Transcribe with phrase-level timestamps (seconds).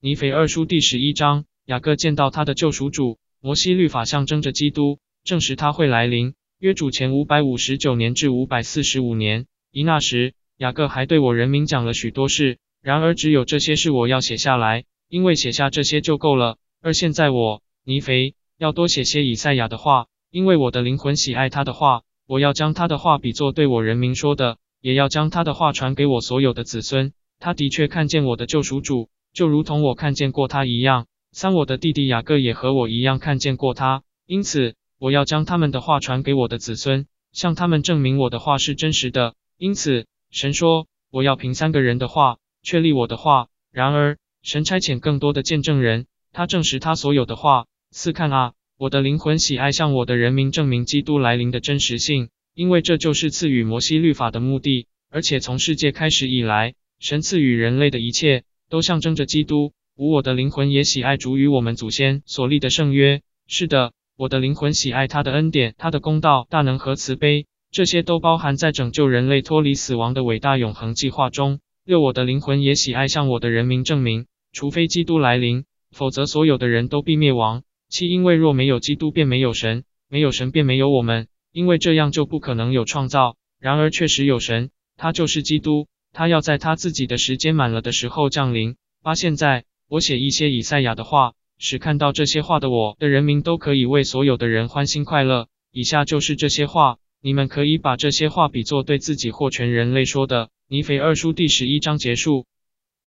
[0.00, 3.18] 尼腓二书第十一章，雅各见到他的救赎主。
[3.40, 6.34] 摩西律法象征着基督，证实他会来临。
[6.58, 12.58] 约主前五百五十九年至五百四十五年，一那时，雅各还对我人民讲了许多事。
[12.82, 16.58] 然而只有这些事我要写下来，因为写下这些就够了。
[16.82, 22.02] 而现在我尼腓要多写些以赛亚的话，因为我的灵魂喜爱他的话。
[22.26, 27.12] 我要将他的话比作对我人民说的，也要将他的话传给我所有的子孙。
[27.38, 31.06] 他的确看见我的救赎主，就如同我看见过他一样。
[31.30, 39.34] 三，我的弟弟雅各也和我一样看见过他，因此我要将他们的话传给我的子孙，向他们证明我的话是真实的。
[39.58, 43.48] 因此，神说，我要凭三个人的话确立我的话。
[43.70, 47.66] 然而，神差遣更多的见证人，他证实他所有的话。
[47.90, 48.54] 四，看啊。
[48.78, 54.86] 我的灵魂喜爱向我的人民证明基督来临的真实性，因为这就是赐予摩西律法的目的。
[55.10, 59.72] 而且从世界开始以来，神赐予人类的一切都象征着基督。
[59.96, 63.22] 五，我的灵魂也喜爱主与我们祖先所立的圣约。
[63.46, 71.60] 是的，我的灵魂喜爱他的恩典、他的公道、大能和慈悲，这些都包含在拯救人类脱离死亡的伟大永恒计划中。
[71.84, 77.62] 六，我的灵魂也喜爱向我的人民证明，除非基督来临，否则所有的人都必灭亡。
[77.88, 81.28] 七，因为若没有基督，便没有神；没有神，便没有我们。
[81.52, 83.36] 因为这样就不可能有创造。
[83.58, 85.86] 然而确实有神，他就是基督。
[86.16, 88.76] 他要在他自己的时间满了的时候降临。
[89.02, 95.48] 八，现在我写一些以赛亚的话，使看到这些话的我的人民都可以为所有的人欢欣快乐。
[95.72, 100.48] 以下就是这些话，你们可以把这些话比作对自己或全人类说的。
[100.68, 102.46] 尼腓二书第十一章结束。